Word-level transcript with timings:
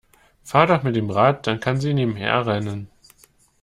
Fahr 0.41 0.65
doch 0.65 0.81
mit 0.81 0.95
dem 0.95 1.11
Rad, 1.11 1.45
dann 1.45 1.59
kann 1.59 1.79
sie 1.79 1.93
nebenher 1.93 2.43
rennen. 2.47 2.89